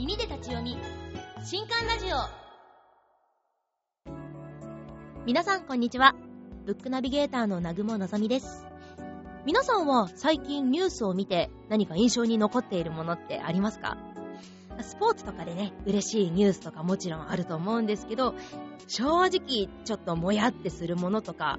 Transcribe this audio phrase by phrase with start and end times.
[0.00, 0.78] 耳で立ち読み。
[1.44, 2.16] 新刊ラジオ。
[5.26, 6.14] 皆さんこんにちは。
[6.64, 8.66] ブックナビゲーターの南雲のぞみです。
[9.44, 13.98] 皆さんは最近ニュースを見て何か印象に残っているものってありますか？
[14.80, 18.34] スポーツとかでね、嬉しいニュースとかもちろんあると思うんですけど、
[18.88, 21.58] 正直ちょっともやってするものとか、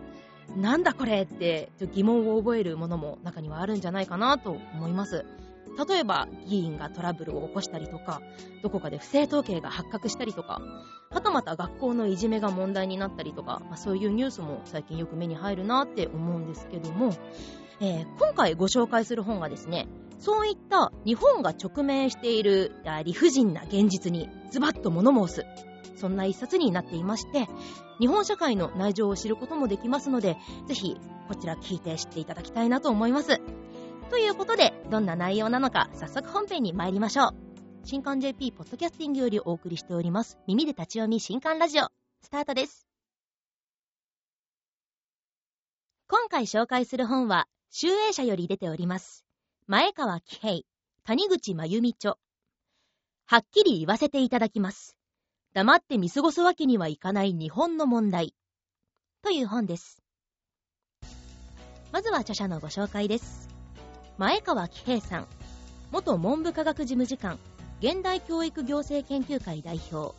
[0.57, 5.27] なんだこれって疑問を覚えるものも中にはあるんじゃないかなと思います。
[5.77, 8.21] 例えば議員がトラブルを起こしたりとか、
[8.61, 10.61] どこかで不正統計が発覚したりとか、
[11.09, 17.13] はたまた学校のいじめが問題になったりとか、まあ、そういうニュースも最近よく目に入るなって思うんですけども、
[17.79, 19.87] えー、今回ご紹介する本がですね、
[20.19, 25.45] そういった日本が直面している理不尽な現実にズバッと物申す、
[25.95, 27.47] そんな一冊になっていまして、
[27.99, 30.95] 日本社会の内情を知ることもできますので、ぜひ
[31.27, 33.41] こちら聞いて知っていただきたいなと思います。
[34.31, 37.35] ということで、どんな内容なのか早速本編に参りましょう。
[37.83, 41.89] 新刊 JP ポッドキャスティングよりお送りしております、耳で立ち読み新刊ラジオ、
[42.21, 42.87] スタートです。
[46.07, 49.25] 今回紹介する本は、集英社より出ております。
[49.67, 50.61] 前川喜平、
[51.03, 52.15] 谷口真由美著。
[53.25, 54.95] はっきり言わせていただきます。
[55.53, 58.33] 黙って見過ごすわけにはいかない日本の問題。
[59.23, 60.01] という本です。
[61.91, 63.60] まずは著者のご紹介です。
[64.21, 65.27] 前川喜平さん、
[65.91, 67.39] 元文部科学事務次官、
[67.81, 70.13] 現代教育行政研究会代表。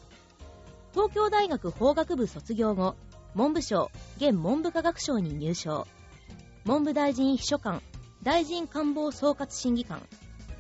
[0.92, 2.97] 東京大学法学部卒業後、
[3.36, 5.86] 文部省、現文部科学省に入省。
[6.64, 7.81] 文部大臣秘書官、
[8.25, 10.03] 大臣官房総括審議官、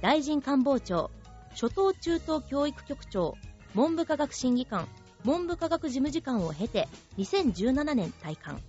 [0.00, 1.10] 大臣官房長、
[1.56, 3.36] 初等中等教育局長、
[3.74, 4.86] 文部科学審議官、
[5.24, 6.86] 文部科学事務次官を経て
[7.18, 8.60] 2017年退官。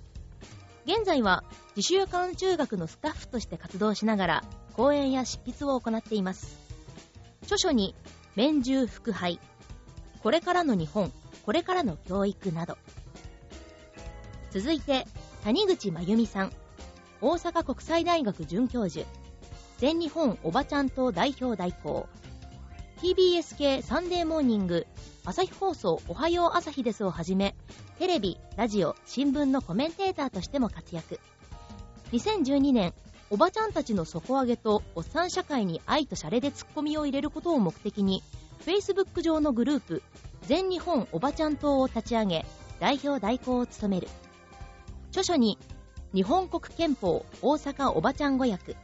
[0.86, 1.44] 現在は
[1.76, 6.58] 自主夜間中学のスタッフとして活動しながら講演や執筆を行っています。
[7.44, 7.96] 著書に、
[8.36, 9.40] 面中腹杯、
[10.22, 11.12] これからの日本、
[11.46, 12.78] これからの教育など。
[14.52, 15.06] 続いて、
[15.44, 16.54] 谷口真由美さん。
[17.22, 19.06] 大阪国際大学准教授、
[19.78, 22.08] 全日本おばちゃん党代表代行、
[23.02, 24.88] TBS 系サンデーモーニング、
[25.24, 27.56] 朝日放送おはよう朝日ですをはじめ、
[28.00, 31.20] テレビ、ラジオ、新聞のコメンテーターとしても活躍。
[32.12, 32.94] 2012年、
[33.30, 38.24] おばちゃんたちの底上げとおっさん社会に愛とシャレでツッコミを入れることを目的に、
[38.66, 40.04] Facebook 上のグループ、
[40.48, 42.46] 全日本おばちゃん党を立ち上げ、
[42.80, 44.08] 代表代行を務める。
[45.14, 45.60] 著書に
[46.14, 48.76] 日本国憲法大阪おばちゃん語訳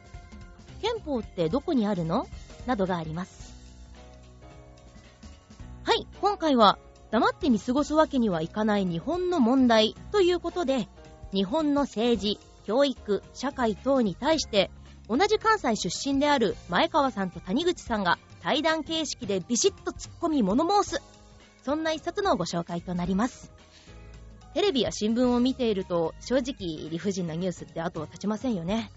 [0.80, 2.28] 憲法ってどこにあるの？
[2.66, 3.52] などがあります
[5.82, 6.78] はい今回は
[7.10, 10.88] 黙って見過ごすわけにはいかない日本の問題ということで
[11.32, 14.70] 日本の政治教育社会等に対して
[15.08, 21.02] 同じ関西出身である前川さんと谷口さんが対談形式でビシッと突っ込み物申す
[21.64, 23.52] そんな一冊のご紹介となります
[24.52, 28.90] テレビや新聞を見ていると、正直理不尽なニュースって後を絶ちませんよね。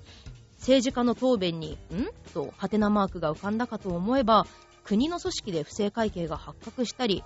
[0.57, 2.07] 政治家の答弁に、ん？
[2.33, 4.47] と、ハテナマークが浮かんだかと思えば、
[4.83, 7.23] 国の組織で不正会計が発覚したり、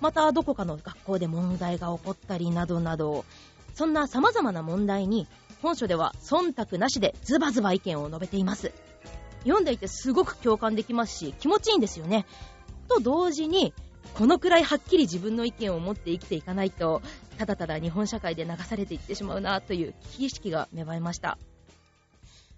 [0.00, 3.24] またどこかの学校で問題が起こったりなどなど、
[3.74, 5.26] そんな様々な問題に、
[5.62, 8.72] 本書では忖度なしでズバズバ意見を述べています。
[9.42, 12.26] 読んでいてすごく共感できますし、気持ちいいんですよね。
[12.88, 13.72] と同時に、
[14.14, 17.02] このくらいはっきり自分の意見を持って生きていかないと、
[17.38, 21.38] ただただ日本社会で流されていってしまうなという危機意識が芽生えました。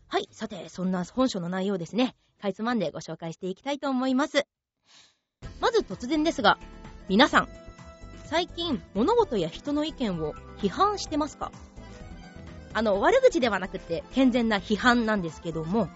[0.08, 4.46] はい、さて、そんな本書の内容ですね、かいつまんでご紹介していきたいと思います。
[5.60, 6.58] まず突然ですが、
[7.10, 7.48] 皆さん、
[8.26, 11.50] 最近物事や人の意見を批判してますか？
[12.72, 15.88] あの、悪口ではなくて健全な批判なんですけども、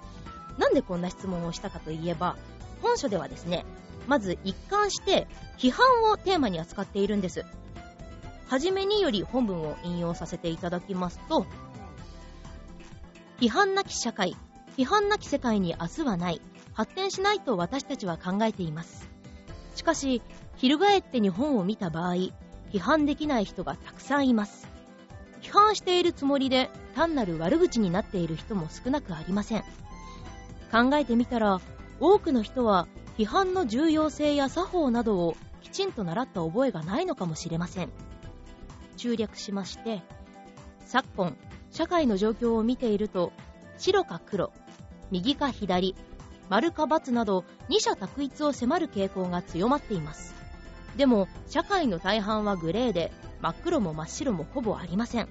[0.58, 2.36] なんでこんな質問をしたかといえば、
[2.82, 3.64] 本書ではですね、
[4.08, 7.44] まず一貫して批判をテーマに扱っているんです。
[8.48, 11.46] はじめにより本文を引用させていただきますと、
[13.38, 14.36] 批判なき社会、
[14.76, 16.40] 批判なき世界に明日はない、
[16.72, 19.08] 発展しないと私たちは考えています。
[19.76, 20.22] しかし、
[20.56, 22.14] 翻って日本を見た場合、
[22.72, 24.68] 批判できない人がたくさんいます。
[25.42, 29.64] 批判しているつもりで単なる悪口になっている人も少なくありません。
[30.72, 31.60] 考えてみたら、
[32.00, 37.90] 多くの人は批判の重要性や作法などをきちんと習った覚えがないのかもしれません
[38.96, 40.02] 中略しまして
[40.84, 41.36] 昨今
[41.70, 43.32] 社会の状況を見ていると
[43.78, 44.52] 白か黒
[45.10, 45.94] 右か左
[46.48, 50.34] 丸か×など二者択一を迫る傾向が強まっています
[50.96, 55.28] でも社会の大半はグレーで真っ黒も真っ白もほぼありません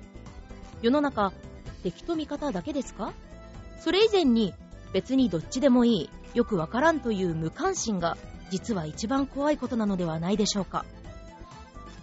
[0.82, 1.32] 世の中
[1.84, 3.14] 敵と味方だけですか？
[3.82, 4.54] それ以前に
[4.94, 8.18] 別にどっちでもいい、よくわからんという無関心が
[8.52, 10.86] 実は一番怖いことなのではないでしょうか。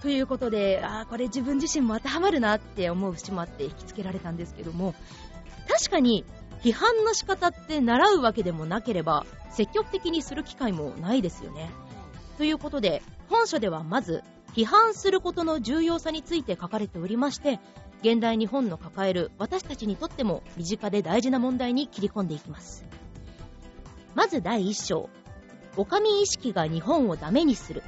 [0.02, 4.94] ということで、ああ、これ自分自身も当てはまるなって思う節もあって引きつけられたんですけども、
[5.68, 6.24] 確かに
[6.62, 11.70] 批判の仕方って習うわけでもなければ、積極的にする機会もないですよね。
[12.40, 17.60] ということで、本書ではまず、批判することの重要さについて書かれておりまして、
[18.00, 22.86] 現代日本の抱える私たちにとっても身近で大事な問題に切り込んでいきます。
[24.14, 25.10] まず第1章、
[25.76, 27.82] お上意識が日本をダメにする。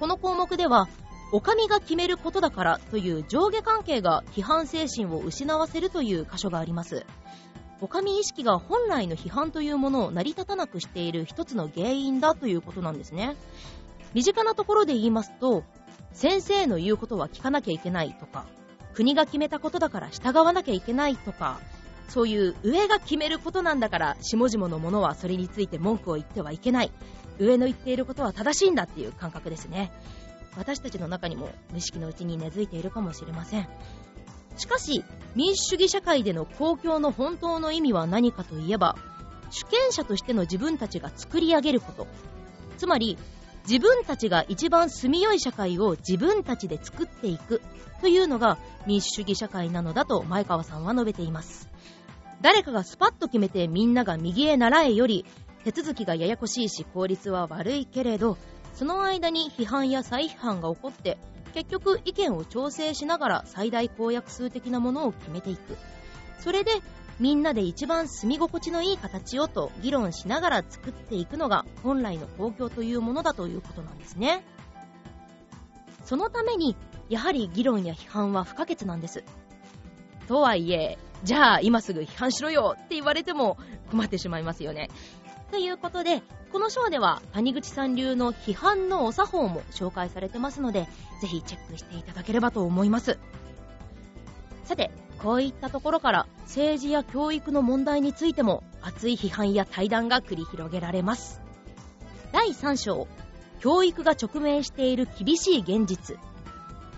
[0.00, 0.88] この項目では、
[1.30, 7.04] お上が決めることだからという上下関係が批判精神を失わせるという箇所があります。
[7.80, 13.36] お上意識が本来の批判というものを成り立たなくしている一つの原因だということなんですね。
[14.14, 15.64] 身近なところで言いますと、
[16.12, 18.44] 先生の言うことは聞かなきゃいけないとか、
[18.94, 21.60] 国が決めたことだから従わなきゃいけないとか、
[22.08, 26.92] そういう上が決めることなんだから下々の者はそれについて文句を言ってはいけない。
[27.38, 29.90] 上の言っていることは正しいんだっていう感覚ですね。
[30.56, 33.68] 私たちの中にも無意識のうちに根付いているかもしれません。
[34.56, 35.04] しかし、
[35.34, 38.96] 民主主義社会での公共の本当の意味は何かといえば、
[39.50, 42.06] 主権者としての自分たちが作り上げること。
[42.78, 43.18] つまり、
[43.68, 47.62] 自分たちが一番住みよい社会を自分たちで作っていく
[48.00, 51.68] というのが民主主義社会なのだと前川さんは述べています。
[52.42, 55.24] 誰かがスパッと決めてみんなが右へ習えより、
[55.64, 58.36] 手続きがややこしいし効率は悪いけれど、
[58.74, 61.16] その間に批判や再批判が起こって、
[61.54, 65.76] 結局意見を調整しながら最大公約数的なものを決めていく。
[66.40, 66.72] それで
[67.20, 74.44] みんなで一番住み心地のいい形をと議論しながら作っていくのが本来の公共というものだということなんですね。
[76.04, 76.76] そのために、
[77.08, 79.22] やはり議論や批判は不可欠なんです。
[80.26, 83.56] とはいえ、じゃあ今すぐ批判しろよって言われても
[83.90, 84.90] 困ってしまいますよね。
[85.54, 86.20] ということで、
[86.50, 90.88] この章では谷口さん流の批判のお作法も紹介されてますので、
[91.20, 93.20] ぜひチェックしていただければと思います。
[94.64, 94.90] さて、
[95.22, 101.40] こういったところから政治や教育の問題についても熱い批判や対談が繰り広げられます。
[102.32, 103.06] 第3章、
[103.60, 106.18] 教育が直面している厳しい現実。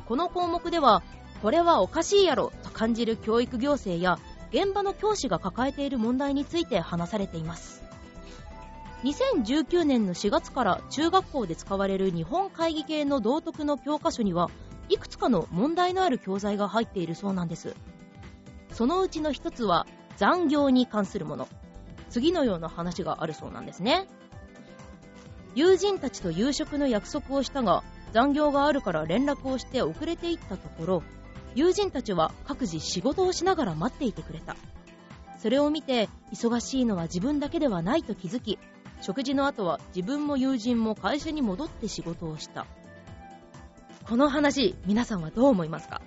[0.06, 1.02] この項目では、
[1.42, 4.18] これはおかしいやろと感じる教育行政や
[4.50, 7.84] 現場の教師が抱えている問題について話されています。
[9.06, 14.50] 2019年の4月から中学校で使われる日本会議系の道徳の教科書には
[14.88, 17.76] いくつかの問題のある教材が入っているそうなんです。
[18.72, 19.86] そのうちの一つは
[20.16, 21.48] 残業に関するもの。
[22.10, 24.08] 次のような話があるそうなんですね。
[25.54, 31.02] 友人たちと夕食の約束をしたが、残業があるから連絡をして遅れていったところ、
[31.54, 34.56] 友人たちは各自仕事をしながら待っていてくれた。
[35.38, 38.58] それを見て、忙しいのは自分だけではないと気づき、
[39.00, 42.66] 食事の後は自分も友人も会社に戻って仕事をした。
[44.04, 46.00] この話、皆さんはどう思いますか？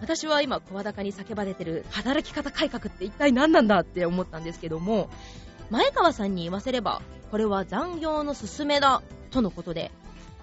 [0.00, 5.10] 私は今、声高に叫ばれてる働き方改革って一体何なんだって思ったんですけども、
[5.70, 9.90] 前川さんに言わせれば、これは残業の勧めだ、とのことで、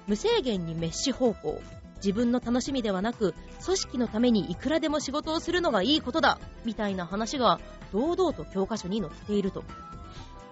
[0.06, 1.60] 無制限に滅し方向、
[1.98, 3.34] 自分の楽しみではなく、
[3.66, 7.60] 組織のためにいくらでも仕事をするのがいいことだ、みたいな話が
[7.92, 9.64] 堂々と教科書に載っていると。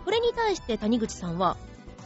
[0.05, 1.57] これに対して谷口さんは、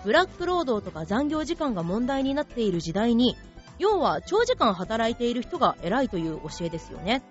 [0.05, 3.35] ブラック労働とか残業時間が問題になっている時代に、
[3.77, 7.21] 要は長時間働いている人が偉いという教えですよね。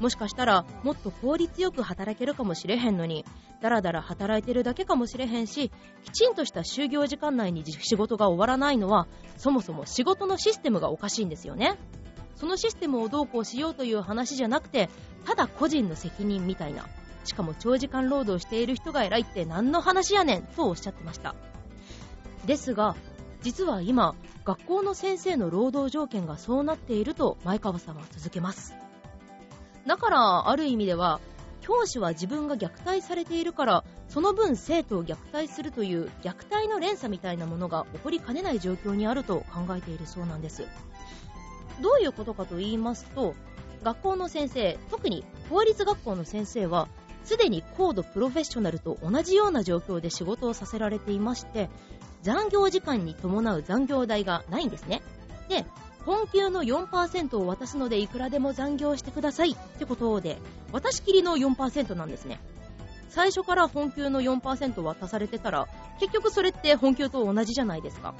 [0.00, 3.26] もしかしたらもっと効率よく働けるかもしれへんのに、
[3.60, 5.70] だらだら働いてるだけかもしれへんし、
[6.04, 11.76] きちんとした就業時間内に仕事が終わらないのは、そもそも仕事のシステムがおかしいんですよね。
[12.36, 14.88] そのシステムをどうこうしようという話じゃなくて、
[15.26, 16.86] ただ個人の責任みたいな。
[17.24, 21.34] しかも長時間労働している人が偉いって何の話やねんとおっしゃってました。
[22.46, 22.96] ですが、
[23.42, 28.74] 実は今、学校の先生の労働条件がそうなっていると前川さんは続けます。
[29.86, 31.20] だから、ある意味では、
[31.60, 40.66] 教師は自分が虐待されているから、その分生徒を虐待するという虐待の連鎖みたいなものが起こりかねない状況にあると考えているそうなんです。
[41.82, 43.34] どういうことかと言いますと、
[43.82, 46.88] 学校の先生、特に公立学校の先生は、
[47.28, 51.68] すでに高度プロフェッショナルと同じような状況で仕事をさせられていまして、
[52.22, 55.02] 残業時間に伴う残業代がないんですね。
[55.50, 55.66] で、
[56.06, 60.38] 本給の4%を渡すのでいくらでも残業してくださいってことで、
[60.72, 62.40] 渡しきりの4%なんですね。
[63.10, 65.68] 最初から本給の4%渡されてたら、
[66.00, 68.14] 結局それって本給と同じじゃないですか。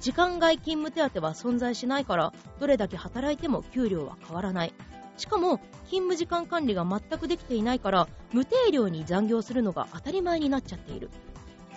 [0.00, 4.74] 時間外勤務手当は存在しないから、どれだけ働いても給料は変わらない。
[5.16, 11.10] しかも、勤務時間管理が全くできていないから、無定量に残業するのが当たり前になっちゃっている。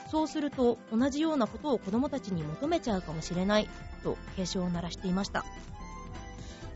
[0.09, 3.69] そうすると、同じようなことを子供たちに求めちゃうかもしれない、
[4.03, 5.43] と警鐘を鳴らしていました。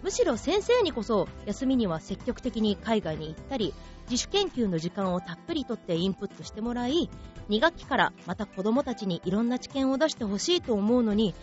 [0.03, 3.73] むしろ先生にこそ、休みには積極的に海外に行ったり、
[4.09, 7.09] 自主研究の時間をたっぷりとってインプットしてもらい、
[7.49, 11.33] 2学期からまた子供たちにいろんな知見を出してほしいと思うのに、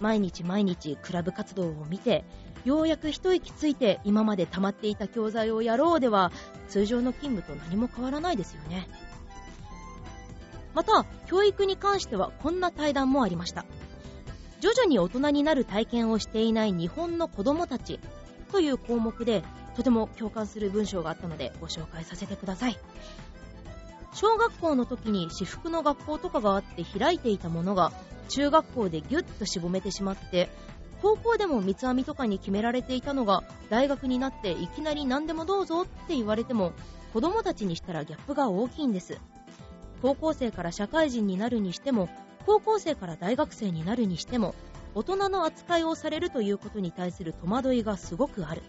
[0.00, 2.24] 毎日毎日クラブ活動を見て、
[2.64, 6.32] ようやく一息ついて今まで溜まっていた教材をやろうでは
[6.68, 8.88] 通常の勤務と何も変わらないですよね。
[10.74, 13.64] また、教育に関してはこんな対談もありました。
[14.60, 18.00] 徐々に大人になる体験をしていない日本の子供たち
[18.50, 19.44] という項目で
[19.76, 22.78] とても共感する文章があったのでご紹介させてください。
[24.14, 27.92] 小学校の時に私服の学校とかがあって開いていたものが
[28.28, 30.48] 中学校でギュッとしぼめてしまって
[31.04, 36.72] 高校でも三つ編みとかに決められていたのが大学になっていきなり何でもどうぞって言われても
[37.12, 39.20] 子供たちにしたらギャップが大きいんです。
[40.00, 42.08] 高校生から社会人になるにしても
[42.46, 44.54] 高校生から大学生になるにしても
[44.94, 48.62] 大人の扱いをされるということに対する戸惑いがすごくある。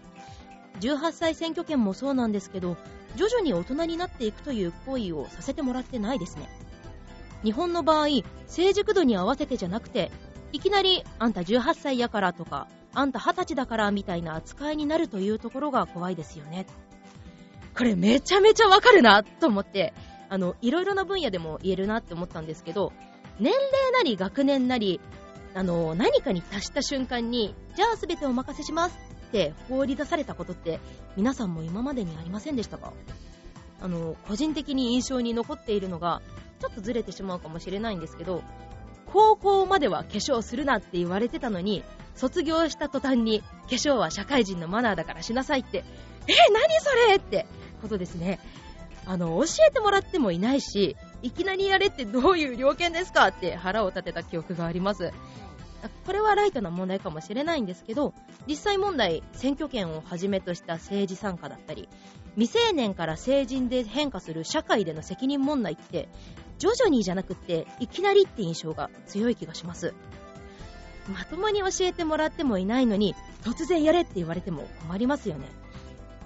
[0.81, 2.75] 18歳選挙権もそうなんですけど
[3.15, 6.49] 徐々に大人になっていくという行為をさせてもらってないですね。
[7.43, 8.07] 日本の場合
[8.47, 10.11] 成熟度に合わせてじゃなくて
[10.55, 16.65] いきなりあんた18歳やからとか、あんた20歳だからみたいな扱いになるというところが怖いですよね。
[17.77, 19.93] これめちゃめちゃわかるなと思って、
[20.29, 22.93] あの、いろいろな分野でも言えるなって思ったんですけど、
[23.37, 25.01] 年齢なり学年なり、
[25.53, 28.97] あの、何かに達した瞬間に、じゃあ全てお任せします
[29.27, 30.79] って放り出されたことって
[31.17, 32.93] 皆さんも今までにありませんでしたか？
[33.81, 36.21] あの、個人的に印象に残っているのが、
[36.61, 38.41] ちょっとずれてしまうかもしれないんですけど、
[39.15, 45.85] 高校までは化粧するなって言われてたのに、卒業した途端に化粧は社会人のマナーだからしなさいって、
[46.27, 47.45] え、何それって
[47.81, 48.41] ことですね。
[49.05, 55.13] あの、教えてもらってもいないし、いきなりやれってどういう了見ですかって腹を立てた記憶があります。
[56.05, 58.13] これはライトな問題かもしれないんですけど、
[58.47, 61.87] 実際問題、選挙権をはじめとした政治参加だったり、
[62.35, 66.09] 未成年から成人で変化する社会での責任問題って、
[66.57, 69.93] 徐々にじゃなくって、いきなりって印象が強い気がします。
[71.11, 75.47] まともに教えてもらってもいないのに、突然やれって言われても困りますよね。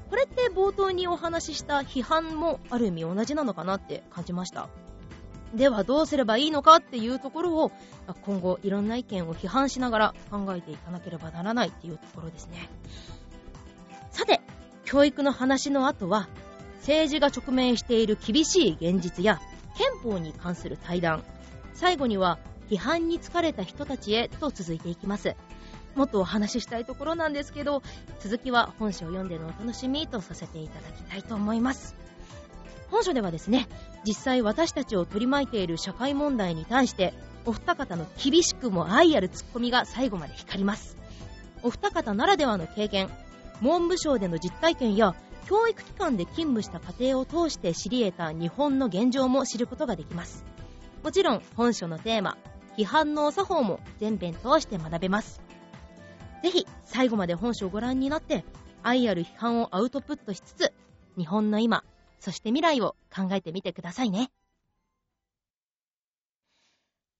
[0.09, 4.69] これって冒頭にお話しした批判もある意味同じなのかなって感じました。
[5.53, 7.71] ではどうすればいいのかっていうところを
[8.21, 12.69] 今後いろんな意見を批判しながら考えていかなければならないっていうところですね。
[14.11, 14.41] さて、
[14.85, 16.27] 教育の話の後は
[16.79, 19.39] 政治が直面している厳しい現実や
[19.79, 21.23] 憲法に関する対談、
[21.73, 22.37] 最後には
[22.69, 25.37] 批判に疲れた人たちへと続いていきます。
[25.95, 27.81] もっとお話ししたいところなんですけど、
[28.19, 31.95] 続きは本書を読んでのお楽しみとさせていただきたいと思います。
[32.91, 33.69] 本書ではですね、
[34.05, 37.13] 実際私たちを取り巻いている社会問題に対して、
[37.45, 40.97] お二方の厳しくも愛あるツッコミが最後まで光ります。
[41.63, 43.09] お二方ならではの経験、
[43.61, 45.15] 文部省での実体験や
[45.49, 50.45] 教育機関で勤務した過程を通して知り得た日本の現状も知ることができます。
[51.03, 52.37] もちろん本書のテーマ、
[52.77, 55.41] 批判の作法も全編通して学べます。
[56.43, 58.45] ぜひ最後まで本書をご覧になって、
[58.83, 60.71] 愛ある批判をアウトプットしつつ、
[61.17, 61.83] 日本の今、
[62.19, 64.29] そして未来を考えてみてくださいね。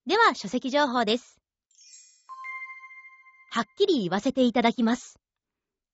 [0.06, 1.42] では書籍情報です。
[3.50, 5.20] はっきり言わせていただきます。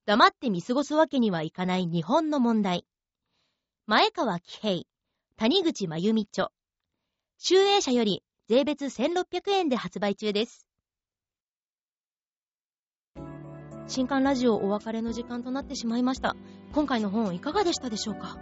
[0.07, 2.85] 黙って見過ごすわけにはいかない日本の問題。
[3.87, 4.83] 前川喜平、
[5.35, 6.51] 谷口真由美著。
[7.39, 10.67] 集英社より税別1600円で発売中です。
[13.87, 16.35] 新刊ラジオお別れの時間となってしまいました。
[16.73, 18.37] 今回の本いかがでしたでしょうか？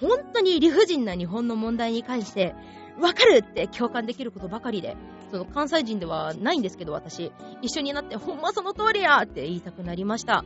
[0.00, 2.54] 本当に理不尽な日本の問題に関して、
[2.98, 4.96] わかるって共感できることばかりで、
[5.30, 10.44] その関西人ではないんですけど私、一緒になってほんまその通りやって言いたくなりました。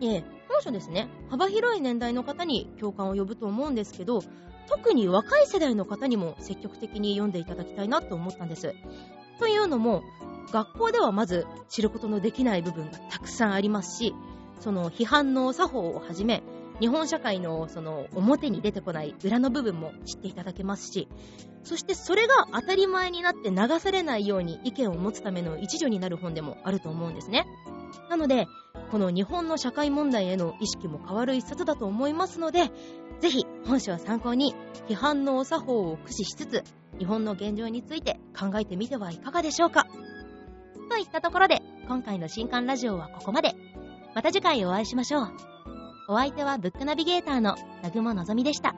[0.00, 4.20] ええ、本書ですね、幅広い年代の方に共感を呼ぶと思うんですけど、
[4.68, 8.74] 特に若い世代の方にも積極的に読んでいただきたいなと思ったんです。
[9.38, 10.02] というのも、
[10.52, 14.14] 学校ではまず知ることのできない部分がたくさんありますし、
[14.60, 16.42] その批判の作法をはじめ、
[16.80, 21.08] 日本社会のその表に出てこない裏の部分も知っていただけますし、
[21.62, 27.46] そしてそれが当たり前になって流されないように意見を持つための一助になる本でもあると思うんですね。
[28.10, 28.46] なので、
[28.90, 32.70] この日本の社会問題への意識も変わる一冊だと思いますので、
[33.20, 34.54] ぜひ本書を参考に
[34.88, 36.64] 批判のお作法を駆使しつつ、
[36.98, 39.86] 日本の現状について考えてみてはいかがでしょうか。
[40.90, 43.54] といったところで、今回の新刊ラジオはここまで。
[44.14, 45.53] また次回お会いしましょう。
[46.06, 48.74] お相手はブックナビゲーターの南雲のぞみでした。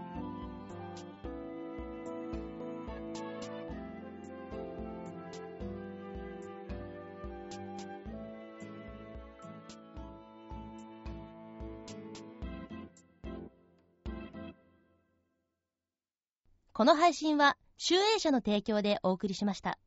[16.73, 19.79] この配信は、集英社の提供でお送りしました。